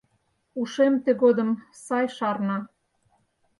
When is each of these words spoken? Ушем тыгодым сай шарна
Ушем 0.59 0.93
тыгодым 1.03 1.49
сай 1.85 2.05
шарна 2.15 2.57